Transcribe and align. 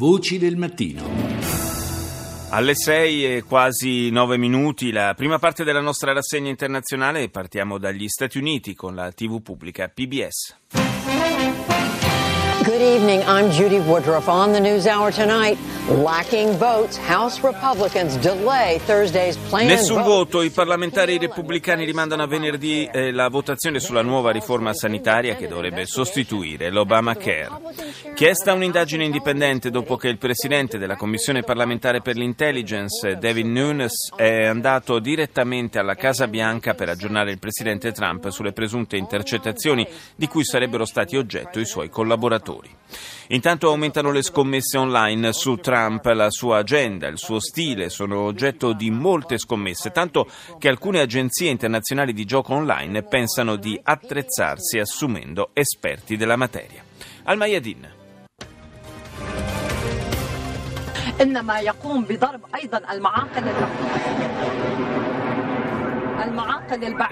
Voci 0.00 0.38
del 0.38 0.56
mattino. 0.56 1.02
Alle 2.48 2.74
6 2.74 3.36
e 3.36 3.42
quasi 3.42 4.08
9 4.08 4.38
minuti, 4.38 4.92
la 4.92 5.12
prima 5.14 5.38
parte 5.38 5.62
della 5.62 5.82
nostra 5.82 6.14
rassegna 6.14 6.48
internazionale, 6.48 7.28
partiamo 7.28 7.76
dagli 7.76 8.08
Stati 8.08 8.38
Uniti 8.38 8.74
con 8.74 8.94
la 8.94 9.12
TV 9.12 9.42
pubblica 9.42 9.88
PBS. 9.88 11.09
Good 12.70 12.82
evening. 12.82 13.24
I'm 13.26 13.50
Judy 13.50 13.80
Woodruff 13.80 14.28
on 14.28 14.52
the 14.52 14.60
News 14.60 14.86
Hour 14.86 15.10
tonight. 15.10 15.58
Lacking 15.88 16.56
votes, 16.56 16.96
House 16.98 17.40
Republicans 17.42 18.16
delay 18.18 18.78
Thursday's 18.86 19.36
planned 19.48 19.70
Nessun 19.70 20.02
voto, 20.04 20.40
i 20.40 20.50
parlamentari 20.50 21.18
repubblicani 21.18 21.84
rimandano 21.84 22.22
a 22.22 22.26
venerdì 22.28 22.88
eh, 22.92 23.10
la 23.10 23.28
votazione 23.28 23.80
sulla 23.80 24.02
nuova 24.02 24.30
riforma 24.30 24.72
sanitaria 24.72 25.34
che 25.34 25.48
dovrebbe 25.48 25.84
sostituire 25.84 26.70
l'Obamacare. 26.70 27.48
Chiesta 28.14 28.52
un'indagine 28.52 29.04
indipendente 29.04 29.70
dopo 29.70 29.96
che 29.96 30.06
il 30.06 30.18
presidente 30.18 30.78
della 30.78 30.94
Commissione 30.94 31.42
parlamentare 31.42 32.02
per 32.02 32.14
l'intelligence, 32.14 33.16
David 33.16 33.46
Nunes, 33.46 34.12
è 34.14 34.44
andato 34.46 35.00
direttamente 35.00 35.80
alla 35.80 35.96
Casa 35.96 36.28
Bianca 36.28 36.74
per 36.74 36.88
aggiornare 36.88 37.32
il 37.32 37.40
presidente 37.40 37.90
Trump 37.90 38.28
sulle 38.28 38.52
presunte 38.52 38.96
intercettazioni 38.96 39.84
di 40.14 40.28
cui 40.28 40.44
sarebbero 40.44 40.84
stati 40.84 41.16
oggetto 41.16 41.58
i 41.58 41.66
suoi 41.66 41.88
collaboratori 41.88 42.59
Intanto 43.29 43.69
aumentano 43.69 44.11
le 44.11 44.21
scommesse 44.21 44.77
online 44.77 45.33
su 45.33 45.55
Trump, 45.55 46.05
la 46.05 46.29
sua 46.29 46.59
agenda, 46.59 47.07
il 47.07 47.17
suo 47.17 47.39
stile 47.39 47.89
sono 47.89 48.19
oggetto 48.21 48.73
di 48.73 48.91
molte 48.91 49.37
scommesse, 49.37 49.91
tanto 49.91 50.27
che 50.59 50.69
alcune 50.69 50.99
agenzie 50.99 51.49
internazionali 51.49 52.13
di 52.13 52.25
gioco 52.25 52.53
online 52.53 53.03
pensano 53.03 53.55
di 53.55 53.79
attrezzarsi 53.81 54.77
assumendo 54.77 55.49
esperti 55.53 56.17
della 56.17 56.35
materia. 56.35 56.83
Al 57.23 57.37
Mayadin. 57.37 57.93
انما 61.21 61.59
يقوم 61.59 62.03
بضرب 62.03 62.41
ايضا 62.55 62.77
المعاقل 62.91 63.43
المعاقل 63.43 64.23
البعيده 64.23 64.98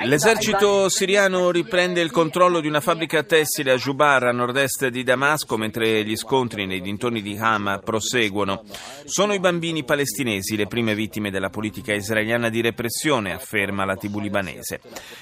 L'esercito 0.04 0.88
siriano 0.88 1.50
riprende 1.50 2.00
il 2.00 2.10
controllo 2.10 2.60
di 2.60 2.68
una 2.68 2.80
fabbrica 2.80 3.22
tessile 3.22 3.72
a 3.72 3.76
Jubar, 3.76 4.24
a 4.24 4.32
nord-est 4.32 4.88
di 4.88 5.02
Damasco, 5.02 5.56
mentre 5.56 6.04
gli 6.04 6.16
scontri 6.16 6.66
nei 6.66 6.80
dintorni 6.80 7.22
di 7.22 7.36
Hama 7.38 7.78
proseguono. 7.78 8.62
Sono 9.04 9.32
i 9.32 9.40
bambini 9.40 9.84
palestinesi 9.84 10.56
le 10.56 10.66
prime 10.66 10.94
vittime 10.94 11.30
della 11.30 11.50
politica 11.50 11.92
israeliana 11.92 12.48
di 12.48 12.60
repressione, 12.60 13.32
afferma 13.32 13.84
la 13.84 13.96
TV 13.96 14.18
libanese. 14.18 14.80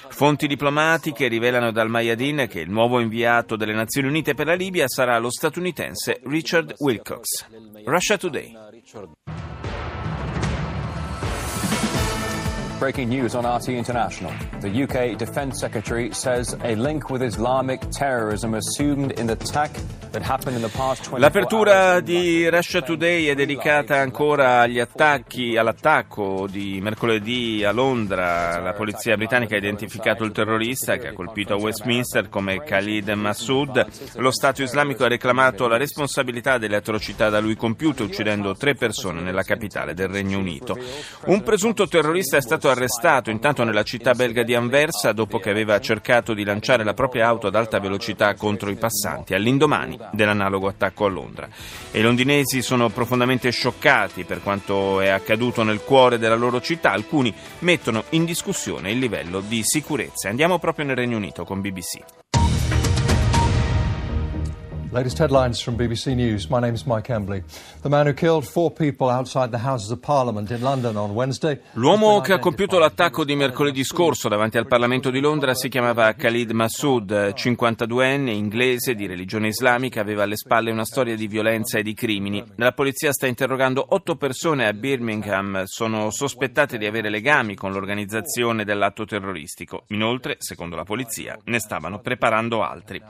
Fonti 0.09 0.47
diplomatiche 0.47 1.27
rivelano 1.27 1.71
dal 1.71 1.89
Mayadin 1.89 2.47
che 2.49 2.59
il 2.59 2.69
nuovo 2.69 2.99
inviato 2.99 3.55
delle 3.55 3.73
Nazioni 3.73 4.07
Unite 4.07 4.33
per 4.33 4.47
la 4.47 4.55
Libia 4.55 4.87
sarà 4.87 5.17
lo 5.17 5.31
statunitense 5.31 6.21
Richard 6.25 6.75
Wilcox. 6.79 7.45
Russia 7.85 8.17
Today. 8.17 9.36
Breaking 12.79 13.09
news 13.09 13.33
on 13.33 13.43
RT 13.43 13.69
International. 13.69 14.31
The 14.59 14.69
UK 14.69 15.17
Defence 15.17 15.59
Secretary 15.59 16.13
says 16.13 16.55
a 16.61 16.75
link 16.75 17.09
with 17.09 17.23
Islamic 17.23 17.81
terrorism 17.89 18.53
assumed 18.53 19.17
in 19.17 19.25
the 19.25 19.33
attack 19.33 19.71
that 20.11 20.21
happened 20.21 20.55
in 20.57 20.61
the 20.61 20.69
past 20.69 21.03
24 21.03 21.17
L'apertura 21.17 21.99
di 22.01 22.47
Russia 22.47 22.81
Today 22.81 23.25
è 23.25 23.33
dedicata 23.33 23.97
ancora 23.97 24.61
agli 24.61 24.79
attacchi, 24.79 25.57
all'attacco 25.57 26.45
di 26.47 26.79
mercoledì 26.79 27.63
a 27.63 27.71
Londra. 27.71 28.59
La 28.59 28.73
polizia 28.73 29.17
britannica 29.17 29.55
ha 29.55 29.57
identificato 29.57 30.23
il 30.23 30.31
terrorista 30.31 30.97
che 30.97 31.07
ha 31.07 31.13
colpito 31.13 31.53
a 31.53 31.57
Westminster 31.57 32.29
come 32.29 32.63
Khalid 32.63 33.09
Massoud. 33.09 33.87
Lo 34.17 34.29
Stato 34.29 34.61
islamico 34.61 35.03
ha 35.03 35.07
reclamato 35.07 35.67
la 35.67 35.77
responsabilità 35.77 36.59
delle 36.59 36.75
atrocità 36.75 37.29
da 37.29 37.39
lui 37.39 37.55
compiute, 37.55 38.03
uccidendo 38.03 38.55
tre 38.55 38.75
persone 38.75 39.21
nella 39.21 39.43
capitale 39.43 39.95
del 39.95 40.09
Regno 40.09 40.37
Unito. 40.37 40.77
Un 41.25 41.41
presunto 41.41 41.87
terrorista 41.87 42.37
è 42.37 42.41
stato 42.41 42.66
arrestato 42.69 43.29
intanto 43.29 43.63
nella 43.63 43.83
città 43.83 44.13
belga 44.13 44.43
di 44.43 44.53
Anversa 44.55 45.11
dopo 45.11 45.39
che 45.39 45.49
aveva 45.49 45.79
cercato 45.79 46.33
di 46.33 46.43
lanciare 46.43 46.83
la 46.83 46.93
propria 46.93 47.27
auto 47.27 47.47
ad 47.47 47.55
alta 47.55 47.79
velocità 47.79 48.33
contro 48.35 48.69
i 48.69 48.75
passanti, 48.75 49.33
all'indomani 49.33 49.97
dell'analogo 50.11 50.67
attacco 50.67 51.05
a 51.05 51.09
Londra. 51.09 51.47
E 51.91 51.99
i 51.99 52.01
londinesi 52.01 52.61
sono 52.61 52.89
profondamente 52.89 53.49
scioccati 53.51 54.23
per 54.23 54.41
quanto 54.41 55.01
è 55.01 55.09
accaduto 55.09 55.63
nel 55.63 55.81
cuore 55.83 56.17
della 56.17 56.35
loro 56.35 56.61
città. 56.61 56.91
Alcuni 56.91 57.33
mettono 57.59 58.03
in 58.09 58.25
discussione 58.25 58.91
il 58.91 58.99
livello 58.99 59.39
di 59.39 59.61
sicurezza. 59.63 60.29
Andiamo 60.29 60.59
proprio 60.59 60.85
nel 60.85 60.95
Regno 60.95 61.17
Unito 61.17 61.43
con 61.43 61.61
BBC. 61.61 62.26
Latest 64.89 65.17
headlines 65.17 65.59
from 65.59 65.75
BBC 65.75 66.15
News. 66.15 66.47
My 66.47 66.61
name 66.61 66.73
is 66.73 66.85
Mike 66.85 67.11
Embley. 67.11 67.43
The 67.81 67.89
man 67.89 68.07
who 68.07 68.13
killed 68.13 68.45
four 68.45 68.71
people 68.71 69.09
outside 69.09 69.51
the 69.51 69.57
Houses 69.57 69.91
of 69.91 69.99
Parliament 69.99 70.49
in 70.49 70.61
London 70.61 70.95
on 70.95 71.11
Wednesday. 71.11 71.59
L'uomo 71.73 72.21
che 72.21 72.31
ha 72.31 72.39
compiuto 72.39 72.79
l'attacco 72.79 73.25
di 73.25 73.35
mercoledì 73.35 73.83
scorso 73.83 74.29
davanti 74.29 74.57
al 74.57 74.65
Parlamento 74.65 75.09
di 75.09 75.19
Londra 75.19 75.53
si 75.55 75.67
chiamava 75.67 76.13
Khalid 76.13 76.51
Massoud, 76.51 77.11
52enne, 77.11 78.29
inglese, 78.29 78.95
di 78.95 79.07
religione 79.07 79.49
islamica, 79.49 79.99
aveva 79.99 80.23
alle 80.23 80.37
spalle 80.37 80.71
una 80.71 80.85
storia 80.85 81.17
di 81.17 81.27
violenza 81.27 81.77
e 81.77 81.83
di 81.83 81.93
crimini. 81.93 82.41
La 82.55 82.71
polizia 82.71 83.11
sta 83.11 83.27
interrogando 83.27 83.85
otto 83.89 84.15
persone 84.15 84.67
a 84.67 84.73
Birmingham, 84.73 85.63
sono 85.65 86.11
sospettate 86.11 86.77
di 86.77 86.85
avere 86.85 87.09
legami 87.09 87.55
con 87.55 87.73
l'organizzazione 87.73 88.63
dell'atto 88.63 89.03
terroristico. 89.03 89.83
Inoltre, 89.89 90.37
secondo 90.39 90.77
la 90.77 90.85
polizia, 90.85 91.37
ne 91.43 91.59
stavano 91.59 91.99
preparando 91.99 92.63
altri. 92.63 93.01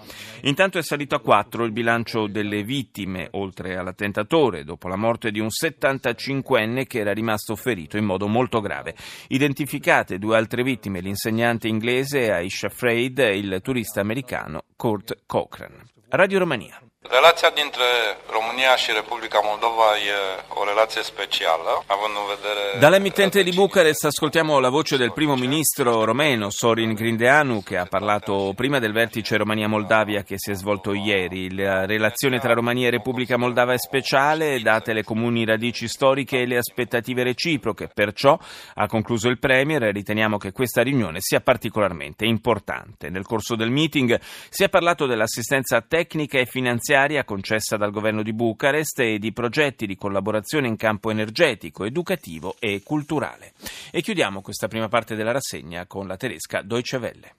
Intanto 0.41 0.79
è 0.79 0.81
salito 0.81 1.13
a 1.13 1.19
quattro 1.19 1.65
il 1.67 1.71
bilancio 1.71 2.25
delle 2.27 2.63
vittime, 2.63 3.27
oltre 3.31 3.77
all'attentatore, 3.77 4.63
dopo 4.63 4.87
la 4.87 4.95
morte 4.95 5.29
di 5.29 5.39
un 5.39 5.47
75enne 5.47 6.87
che 6.87 6.99
era 6.99 7.13
rimasto 7.13 7.55
ferito 7.55 7.97
in 7.97 8.05
modo 8.05 8.27
molto 8.27 8.59
grave. 8.59 8.95
Identificate 9.27 10.17
due 10.17 10.35
altre 10.35 10.63
vittime, 10.63 11.01
l'insegnante 11.01 11.67
inglese 11.67 12.31
Aisha 12.31 12.69
Freid 12.69 13.19
e 13.19 13.37
il 13.37 13.59
turista 13.61 14.01
americano 14.01 14.63
Kurt 14.75 15.23
Cochran. 15.25 15.73
Radio 16.09 16.39
Romania. 16.39 16.86
Relația 17.01 17.51
dintre 17.55 17.83
România 18.31 18.75
și 18.75 18.91
Republica 18.91 19.39
Moldova 19.43 19.89
e 20.09 20.15
o 20.59 20.63
relație 20.65 21.01
specială, 21.01 21.71
având 21.85 22.13
în 22.21 22.25
vedere... 22.35 22.63
Dall'emittente 22.83 23.43
di 23.43 23.53
Bucarest 23.53 24.05
ascoltiamo 24.05 24.59
la 24.59 24.69
voce 24.69 24.97
del 24.97 25.11
primo 25.11 25.35
ministro 25.35 26.03
romeno 26.03 26.47
Sorin 26.49 26.93
Grindeanu 26.93 27.61
che 27.63 27.77
ha 27.77 27.85
parlato 27.85 28.53
prima 28.55 28.79
del 28.79 28.93
vertice 28.93 29.37
Romania-Moldavia 29.37 30.23
che 30.23 30.35
si 30.37 30.51
è 30.51 30.55
svolto 30.55 30.93
ieri. 30.93 31.53
La 31.55 31.85
relazione 31.85 32.39
tra 32.39 32.53
Romania 32.53 32.87
e 32.87 32.91
Repubblica 32.91 33.37
Moldava 33.37 33.73
è 33.73 33.77
speciale, 33.77 34.59
date 34.59 34.91
le 34.91 35.03
comuni 35.03 35.45
radici 35.45 35.87
storiche 35.87 36.39
e 36.39 36.47
le 36.47 36.57
aspettative 36.57 37.23
reciproche. 37.23 37.89
Perciò, 37.93 38.37
ha 38.73 38.87
concluso 38.87 39.29
il 39.29 39.37
Premier, 39.37 39.81
riteniamo 39.93 40.37
che 40.37 40.51
questa 40.51 40.81
riunione 40.81 41.19
sia 41.21 41.41
particolarmente 41.41 42.25
importante. 42.25 43.09
Nel 43.09 43.23
corso 43.23 43.55
del 43.55 43.69
meeting 43.69 44.19
si 44.49 44.63
è 44.63 44.69
parlato 44.69 45.05
dell'assistenza 45.05 45.79
tecnica 45.87 46.39
e 46.39 46.45
finanziaria 46.47 46.85
concessa 47.23 47.77
dal 47.77 47.91
governo 47.91 48.23
di 48.23 48.33
Bucarest 48.33 48.99
e 48.99 49.19
di 49.19 49.31
progetti 49.33 49.85
di 49.85 49.95
collaborazione 49.95 50.67
in 50.67 50.75
campo 50.75 51.11
energetico, 51.11 51.85
educativo 51.85 52.55
e 52.59 52.81
culturale. 52.83 53.53
E 53.91 54.01
chiudiamo 54.01 54.41
questa 54.41 54.67
prima 54.67 54.87
parte 54.87 55.15
della 55.15 55.31
rassegna 55.31 55.85
con 55.85 56.07
la 56.07 56.17
tedesca 56.17 56.61
Deutsche 56.61 56.97
Welle. 56.97 57.33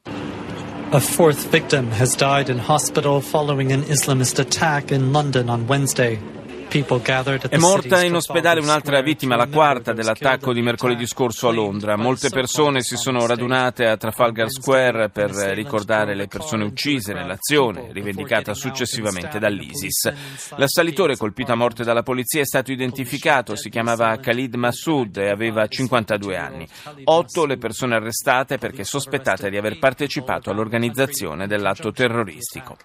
A 0.90 1.00
fourth 1.00 1.48
victim 1.50 1.90
has 1.98 2.16
died 2.16 2.48
in 2.48 2.58
hospital 2.58 3.20
following 3.20 3.72
an 3.72 3.82
Islamist 3.88 4.38
attack 4.38 4.90
in 4.90 5.12
London 5.12 5.48
on 5.50 5.66
Wednesday. 5.66 6.37
È 6.70 7.56
morta 7.56 8.04
in 8.04 8.14
ospedale 8.14 8.60
un'altra 8.60 9.00
vittima, 9.00 9.36
la 9.36 9.46
quarta 9.46 9.94
dell'attacco 9.94 10.52
di 10.52 10.60
mercoledì 10.60 11.06
scorso 11.06 11.48
a 11.48 11.52
Londra. 11.52 11.96
Molte 11.96 12.28
persone 12.28 12.82
si 12.82 12.96
sono 12.96 13.26
radunate 13.26 13.86
a. 13.86 13.96
Trafalgar 13.96 14.50
Square 14.50 15.08
per 15.08 15.30
ricordare 15.30 16.14
le 16.14 16.26
persone 16.26 16.64
uccise 16.64 17.14
nell'azione, 17.14 17.88
rivendicata 17.90 18.52
successivamente 18.52 19.38
dall'ISIS. 19.38 20.12
L'assalitore 20.56 21.16
colpito 21.16 21.52
a 21.52 21.54
morte 21.54 21.84
dalla 21.84 22.02
polizia 22.02 22.42
è 22.42 22.46
stato 22.46 22.70
identificato, 22.70 23.56
si 23.56 23.70
chiamava 23.70 24.14
Khalid 24.18 24.54
Massoud 24.54 25.16
e 25.16 25.30
aveva 25.30 25.66
52 25.66 26.36
anni. 26.36 26.68
Otto 27.04 27.46
le 27.46 27.56
persone 27.56 27.94
arrestate 27.94 28.58
perché 28.58 28.84
sospettate 28.84 29.48
di 29.48 29.56
aver 29.56 29.78
partecipato 29.78 30.50
all'organizzazione 30.50 31.46
dell'atto 31.46 31.92
terroristico. 31.92 32.76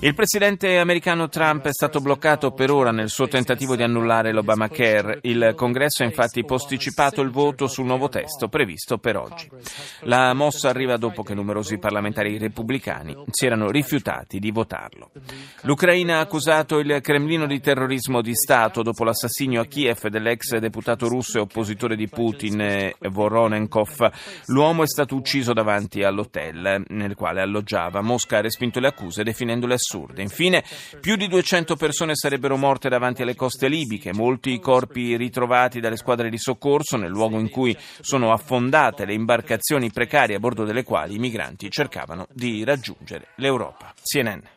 Il 0.00 0.14
presidente 0.14 0.78
americano 0.78 1.28
Trump 1.28 1.66
è 1.66 1.72
stato 1.72 2.00
bloccato 2.00 2.52
per 2.52 2.70
ora 2.70 2.92
nel 2.92 3.08
suo 3.16 3.28
tentativo 3.28 3.76
di 3.76 3.82
annullare 3.82 4.30
l'Obamacare. 4.30 5.20
Il 5.22 5.54
congresso 5.56 6.02
ha 6.02 6.06
infatti 6.06 6.44
posticipato 6.44 7.22
il 7.22 7.30
voto 7.30 7.66
sul 7.66 7.86
nuovo 7.86 8.10
testo 8.10 8.48
previsto 8.48 8.98
per 8.98 9.16
oggi. 9.16 9.48
La 10.00 10.34
mossa 10.34 10.68
arriva 10.68 10.98
dopo 10.98 11.22
che 11.22 11.32
numerosi 11.32 11.78
parlamentari 11.78 12.36
repubblicani 12.36 13.16
si 13.30 13.46
erano 13.46 13.70
rifiutati 13.70 14.38
di 14.38 14.50
votarlo. 14.50 15.12
L'Ucraina 15.62 16.18
ha 16.18 16.20
accusato 16.20 16.78
il 16.78 17.00
Cremlino 17.00 17.46
di 17.46 17.58
terrorismo 17.58 18.20
di 18.20 18.34
Stato 18.34 18.82
dopo 18.82 19.02
l'assassinio 19.02 19.62
a 19.62 19.64
Kiev 19.64 20.08
dell'ex 20.08 20.58
deputato 20.58 21.08
russo 21.08 21.38
e 21.38 21.40
oppositore 21.40 21.96
di 21.96 22.08
Putin 22.08 22.60
eh, 22.60 22.96
Voronenkov. 23.00 24.10
L'uomo 24.48 24.82
è 24.82 24.86
stato 24.86 25.14
ucciso 25.14 25.54
davanti 25.54 26.02
all'hotel 26.02 26.84
nel 26.88 27.14
quale 27.14 27.40
alloggiava. 27.40 28.02
Mosca 28.02 28.36
ha 28.36 28.42
respinto 28.42 28.78
le 28.78 28.88
accuse 28.88 29.24
definendole 29.24 29.72
assurde. 29.72 30.20
Infine, 30.20 30.62
più 31.00 31.16
di 31.16 31.28
200 31.28 31.76
persone 31.76 32.14
sarebbero 32.14 32.58
morte 32.58 32.90
davanti 32.90 33.04
davanti 33.06 33.22
alle 33.22 33.36
coste 33.36 33.68
libiche, 33.68 34.12
molti 34.12 34.58
corpi 34.58 35.16
ritrovati 35.16 35.78
dalle 35.78 35.96
squadre 35.96 36.28
di 36.28 36.38
soccorso 36.38 36.96
nel 36.96 37.10
luogo 37.10 37.38
in 37.38 37.50
cui 37.50 37.76
sono 38.00 38.32
affondate 38.32 39.04
le 39.04 39.14
imbarcazioni 39.14 39.92
precarie 39.92 40.36
a 40.36 40.40
bordo 40.40 40.64
delle 40.64 40.82
quali 40.82 41.14
i 41.14 41.18
migranti 41.18 41.70
cercavano 41.70 42.26
di 42.32 42.64
raggiungere 42.64 43.28
l'Europa. 43.36 43.94
CNN. 44.02 44.55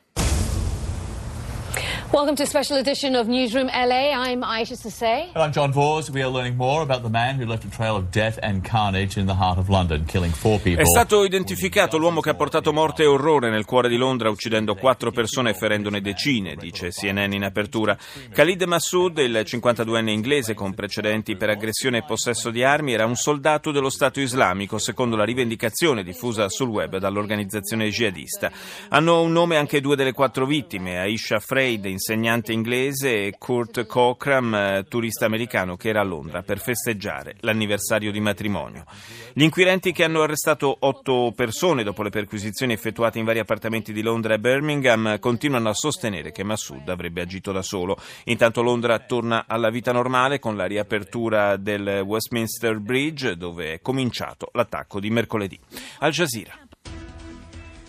Welcome 2.12 2.36
to 2.38 2.44
a 2.44 2.48
special 2.48 2.78
edition 2.78 3.16
of 3.16 3.28
Newsroom 3.28 3.68
LA. 3.68 4.10
I'm 4.12 4.42
Aisha 4.42 4.76
Sasay. 4.76 5.30
And 5.32 5.44
I'm 5.44 5.52
John 5.52 5.72
Vors. 5.72 6.10
We 6.10 6.24
are 6.24 6.32
learning 6.32 6.56
more 6.56 6.82
about 6.82 7.04
the 7.04 7.10
man 7.10 7.40
who 7.40 7.46
left 7.46 7.66
a 7.66 7.70
trail 7.70 7.96
of 7.96 8.10
death 8.10 8.40
and 8.42 8.64
carnage 8.64 9.16
in 9.16 9.28
the 9.28 9.36
heart 9.36 9.60
of 9.60 9.70
London, 9.70 10.06
killing 10.06 10.32
four 10.32 10.60
people. 10.60 10.82
È 10.82 10.88
stato 10.88 11.24
identificato 11.24 12.00
l'uomo 12.00 12.20
che 12.20 12.32
ha 12.32 12.34
portato 12.34 12.74
morte 12.74 13.04
e 13.04 13.06
orrore 13.06 13.52
nel 13.52 13.64
cuore 13.66 13.90
di 13.90 13.96
Londra, 13.96 14.32
uccidendo 14.32 14.74
quattro 14.74 15.12
persone 15.12 15.52
e 15.52 15.54
ferendone 15.54 16.02
decine, 16.02 16.56
dice 16.56 16.90
CNN 16.90 17.32
in 17.32 17.44
apertura. 17.44 17.96
Khalid 18.34 18.64
Massoud, 18.64 19.20
il 19.20 19.44
52enne 19.46 20.10
inglese 20.10 20.56
con 20.56 20.74
precedenti 20.74 21.36
per 21.36 21.50
aggressione 21.50 22.00
e 22.00 22.04
possesso 22.04 22.50
di 22.50 22.64
armi, 22.64 22.94
era 22.94 23.06
un 23.06 23.18
soldato 23.18 23.70
dello 23.70 23.92
Stato 23.92 24.20
islamico, 24.20 24.80
secondo 24.80 25.16
la 25.16 25.26
rivendicazione 25.26 26.02
diffusa 26.02 26.50
sul 26.50 26.70
web 26.70 26.98
dall'organizzazione 26.98 27.90
jihadista. 27.90 28.50
Hanno 28.90 29.22
un 29.22 29.32
nome 29.32 29.58
anche 29.58 29.80
due 29.80 29.96
delle 29.96 30.14
quattro 30.14 30.48
vittime, 30.48 30.98
Aisha 30.98 31.38
Freid, 31.38 31.98
insegnante 31.99 32.53
inglese, 32.53 33.27
e 33.27 33.35
Kurt 33.39 33.87
Cochram, 33.87 34.55
eh, 34.55 34.85
turista 34.89 35.27
americano 35.27 35.77
che 35.77 35.89
era 35.89 36.01
a 36.01 36.05
Londra 36.05 36.43
per 36.43 36.59
festeggiare 36.59 37.37
l'anniversario 37.41 38.11
di 38.11 38.21
matrimonio. 38.21 38.85
Gli 39.33 39.43
inquirenti 39.43 39.93
che 39.93 40.05
hanno 40.05 40.23
arrestato 40.23 40.77
otto 40.81 41.33
persone 41.35 41.83
dopo 41.83 42.03
le 42.03 42.11
perquisizioni 42.11 42.73
effettuate 42.73 43.19
in 43.19 43.25
vari 43.25 43.39
appartamenti 43.39 43.93
di 43.93 44.03
Londra 44.03 44.35
e 44.35 44.39
Birmingham 44.39 45.19
continuano 45.19 45.69
a 45.69 45.75
sostenere 45.75 46.33
che 46.33 46.45
Massoud 46.45 46.89
avrebbe 46.89 47.23
agito 47.23 47.53
da 47.53 47.63
solo. 47.63 47.97
Intanto 48.25 48.63
Londra 48.63 48.99
torna 49.01 49.45
alla 49.47 49.71
vita 49.71 49.93
normale 49.93 50.39
con 50.39 50.57
la 50.57 50.67
riapertura 50.67 51.57
del 51.57 52.03
Westminster 52.05 52.79
Bridge 52.79 53.37
dove 53.37 53.75
è 53.75 53.81
cominciato 53.81 54.49
l'attacco 54.53 55.01
di 55.01 55.11
mercoledì. 55.11 55.59
Al 55.99 56.11
Jazeera. 56.11 56.59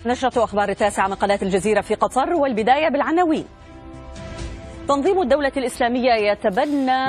نشرة 0.06 0.44
أخبار 0.44 0.70
التاسعة 0.70 1.08
من 1.08 1.14
قناة 1.14 1.40
الجزيرة 1.42 1.82
في 1.82 1.96
قطر 1.96 2.34
والبداية 2.34 2.90
بالعناوين 2.90 3.46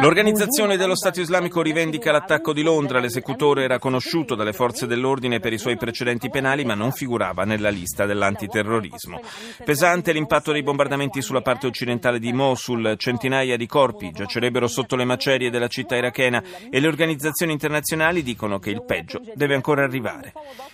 L'organizzazione 0.01 0.77
dello 0.77 0.95
Stato 0.95 1.19
islamico 1.19 1.63
rivendica 1.63 2.11
l'attacco 2.11 2.53
di 2.53 2.61
Londra. 2.61 2.99
L'esecutore 2.99 3.63
era 3.63 3.79
conosciuto 3.79 4.35
dalle 4.35 4.53
forze 4.53 4.85
dell'ordine 4.85 5.39
per 5.39 5.51
i 5.51 5.57
suoi 5.57 5.77
precedenti 5.77 6.29
penali, 6.29 6.63
ma 6.63 6.75
non 6.75 6.91
figurava 6.91 7.43
nella 7.43 7.69
lista 7.69 8.05
dell'antiterrorismo. 8.05 9.19
Pesante 9.65 10.13
l'impatto 10.13 10.51
dei 10.51 10.61
bombardamenti 10.61 11.23
sulla 11.23 11.41
parte 11.41 11.65
occidentale 11.65 12.19
di 12.19 12.31
Mosul. 12.31 12.93
Centinaia 12.97 13.57
di 13.57 13.65
corpi 13.65 14.11
giacerebbero 14.11 14.67
sotto 14.67 14.95
le 14.95 15.05
macerie 15.05 15.49
della 15.49 15.67
città 15.67 15.95
irachena 15.95 16.43
e 16.69 16.79
le 16.79 16.87
organizzazioni 16.87 17.51
internazionali 17.51 18.21
dicono 18.21 18.59
che 18.59 18.69
il 18.69 18.83
peggio 18.85 19.21
deve 19.33 19.55
ancora 19.55 19.83
arrivare. 19.83 20.33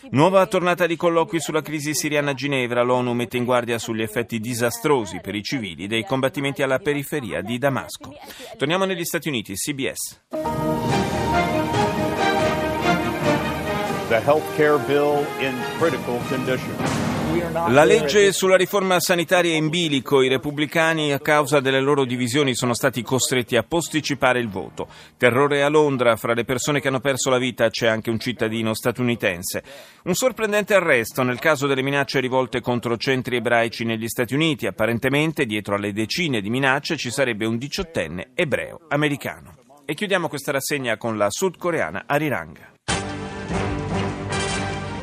Nuova 0.10 0.45
tornata 0.48 0.86
di 0.86 0.98
colloqui 0.98 1.39
sulla 1.39 1.62
crisi 1.62 1.95
siriana 1.95 2.31
a 2.31 2.33
Ginevra. 2.33 2.81
L'ONU 2.81 3.13
mette 3.13 3.38
in 3.38 3.45
guardia 3.45 3.77
sugli 3.77 4.01
effetti 4.01 4.42
disastrosi 4.42 5.21
per 5.21 5.36
i 5.36 5.42
civili 5.42 5.88
dei 5.88 6.03
combattimenti 6.03 6.63
alla 6.63 6.80
periferia 6.80 6.95
periferia 6.98 7.42
di 7.42 7.60
Damasco. 7.60 8.12
Torniamo 8.58 8.86
negli 8.86 9.04
Stati 9.04 9.28
Uniti, 9.28 9.54
CBS. 9.54 10.22
The 14.08 14.20
health 14.24 14.46
care 14.56 14.80
bill 14.80 15.26
in 15.40 15.54
critical 15.78 16.20
condition. 16.30 17.17
La 17.69 17.84
legge 17.84 18.31
sulla 18.31 18.56
riforma 18.56 19.00
sanitaria 19.00 19.54
è 19.54 19.57
in 19.57 19.69
bilico. 19.69 20.22
I 20.22 20.28
repubblicani, 20.28 21.13
a 21.13 21.19
causa 21.19 21.60
delle 21.60 21.80
loro 21.80 22.06
divisioni, 22.06 22.56
sono 22.56 22.74
stati 22.74 23.04
costretti 23.04 23.56
a 23.56 23.63
posticipare 23.63 24.39
il 24.39 24.50
voto. 24.50 24.88
Terrore 25.18 25.62
a 25.63 25.69
Londra. 25.69 26.16
Fra 26.16 26.34
le 26.34 26.45
persone 26.45 26.80
che 26.80 26.88
hanno 26.88 27.00
perso 27.00 27.30
la 27.30 27.38
vita 27.38 27.69
c'è 27.69 27.88
anche 27.88 28.10
un 28.10 28.19
cittadino 28.19 28.74
statunitense. 28.74 29.63
Un 30.04 30.13
sorprendente 30.13 30.74
arresto 30.74 31.22
nel 31.24 31.39
caso 31.39 31.68
delle 31.68 31.84
minacce 31.84 32.19
rivolte 32.19 32.62
contro 32.62 32.98
centri 32.98 33.36
ebraici 33.36 33.84
negli 33.84 34.07
Stati 34.07 34.34
Uniti. 34.34 34.66
Apparentemente, 34.66 35.45
dietro 35.45 35.75
alle 35.75 35.94
decine 35.94 36.42
di 36.42 36.50
minacce, 36.50 36.98
ci 36.98 37.12
sarebbe 37.12 37.45
un 37.45 37.57
diciottenne 37.57 38.30
ebreo 38.34 38.81
americano. 38.89 39.56
E 39.86 39.94
chiudiamo 39.94 40.28
questa 40.28 40.51
rassegna 40.51 40.98
con 40.98 41.18
la 41.18 41.28
sudcoreana 41.30 42.04
Ariranga. 42.07 42.76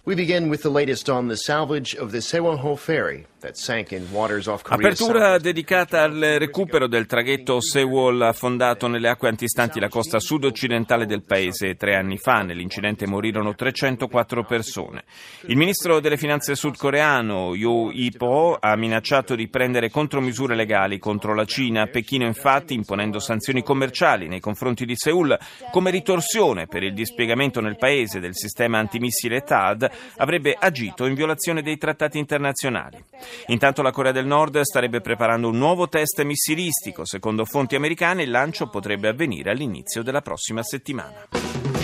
We 0.07 0.15
begin 0.15 0.51
with 0.51 0.61
the 0.61 0.69
latest 0.69 1.09
on 1.09 1.29
the 1.29 1.35
salvage 1.35 1.97
of 1.97 2.11
the 2.11 2.21
Sewonho 2.21 2.77
ferry 2.77 3.27
that 3.41 3.57
sank 3.57 3.93
in 3.93 4.07
waters 4.11 4.47
off 4.47 4.63
Apertura 4.67 5.39
dedicata 5.39 6.03
al 6.03 6.37
recupero 6.39 6.87
del 6.87 7.07
traghetto 7.07 7.61
Sewol 7.61 8.21
affondato 8.23 8.87
nelle 8.87 9.09
acque 9.09 9.29
antistanti 9.29 9.81
la 9.81 9.89
costa 9.89 10.19
sud-occidentale 10.19 11.07
del 11.07 11.23
paese 11.23 11.75
tre 11.77 11.95
anni 11.95 12.19
fa. 12.19 12.43
Nell'incidente 12.43 13.07
morirono 13.07 13.55
304 13.55 14.45
persone. 14.45 15.05
Il 15.47 15.57
ministro 15.57 16.01
delle 16.01 16.19
finanze 16.19 16.55
sudcoreano 16.55 17.55
Yoo 17.55 17.91
Ipo 17.91 18.59
ha 18.61 18.77
minacciato 18.77 19.35
di 19.35 19.49
prendere 19.49 19.91
contromisure 19.91 20.55
legali 20.55 20.99
contro 20.99 21.35
la 21.35 21.45
Cina. 21.45 21.87
Pechino 21.87 22.27
infatti, 22.27 22.75
imponendo 22.75 23.19
sanzioni 23.19 23.63
commerciali 23.63 24.29
nei 24.29 24.41
confronti 24.41 24.85
di 24.85 24.97
Seoul 24.97 25.39
come 25.71 25.91
ritorsione 25.91 26.67
per 26.67 26.83
il 26.83 26.93
dispiegamento 26.93 27.61
nel 27.61 27.77
paese 27.77 28.21
del 28.21 28.35
sistema 28.35 28.79
antimissile 28.79 29.43
TAD, 29.43 29.93
avrebbe 30.17 30.57
agito 30.59 31.07
in 31.07 31.15
violazione 31.15 31.63
dei 31.63 31.77
trattati 31.77 32.19
internazionali. 32.19 33.03
Intanto 33.47 33.83
la 33.83 33.91
Corea 33.91 34.13
del 34.13 34.27
Nord 34.27 34.61
starebbe 34.61 35.01
preparando 35.01 35.49
un 35.49 35.59
nuovo 35.59 35.89
test 35.89 36.23
missilistico. 36.23 37.05
Secondo 37.05 37.45
fonti 37.45 37.75
americane 37.75 38.23
il 38.23 38.31
lancio 38.31 38.69
potrebbe 38.69 39.09
avvenire 39.09 39.51
all'inizio 39.51 40.03
della 40.03 40.23
prossima 40.23 40.63
settimana. 40.63 41.84